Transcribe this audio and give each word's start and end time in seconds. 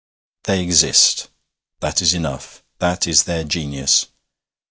They 0.45 0.63
exist: 0.63 1.27
that 1.79 2.01
is 2.01 2.15
enough; 2.15 2.63
that 2.79 3.05
is 3.05 3.25
their 3.25 3.43
genius. 3.43 4.07